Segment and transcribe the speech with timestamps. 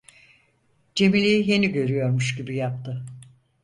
[0.95, 3.05] Cemile'yi yeni görüyormuş gibi yaptı.